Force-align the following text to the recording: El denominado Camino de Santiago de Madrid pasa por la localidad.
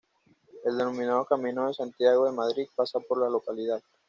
El 0.65 0.79
denominado 0.79 1.25
Camino 1.25 1.67
de 1.67 1.75
Santiago 1.75 2.25
de 2.25 2.31
Madrid 2.31 2.65
pasa 2.75 2.99
por 3.01 3.19
la 3.19 3.29
localidad. 3.29 3.83